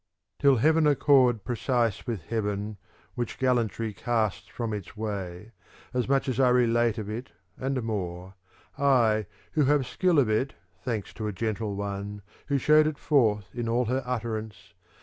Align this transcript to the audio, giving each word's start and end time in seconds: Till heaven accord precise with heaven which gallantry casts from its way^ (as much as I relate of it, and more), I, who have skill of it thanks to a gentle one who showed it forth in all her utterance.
Till 0.39 0.55
heaven 0.55 0.87
accord 0.87 1.43
precise 1.43 2.07
with 2.07 2.21
heaven 2.23 2.77
which 3.13 3.37
gallantry 3.37 3.93
casts 3.93 4.47
from 4.47 4.73
its 4.73 4.93
way^ 4.93 5.51
(as 5.93 6.09
much 6.09 6.27
as 6.27 6.39
I 6.39 6.49
relate 6.49 6.97
of 6.97 7.07
it, 7.07 7.29
and 7.55 7.83
more), 7.83 8.33
I, 8.79 9.27
who 9.51 9.65
have 9.65 9.85
skill 9.85 10.17
of 10.17 10.27
it 10.27 10.55
thanks 10.83 11.13
to 11.13 11.27
a 11.27 11.31
gentle 11.31 11.75
one 11.75 12.23
who 12.47 12.57
showed 12.57 12.87
it 12.87 12.97
forth 12.97 13.53
in 13.53 13.69
all 13.69 13.85
her 13.85 14.01
utterance. 14.03 14.73